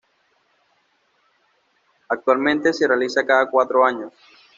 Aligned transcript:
Actualmente 2.09 2.73
se 2.73 2.87
realiza 2.87 3.23
cada 3.23 3.47
cuatro 3.51 3.85
años. 3.85 4.11